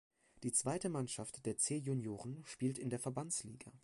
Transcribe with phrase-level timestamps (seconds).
[0.41, 3.71] Die zweite Mannschaft der C-Junioren spielt in der Verbandsliga.